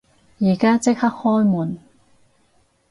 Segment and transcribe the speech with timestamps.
[0.39, 1.77] 而家即刻開門！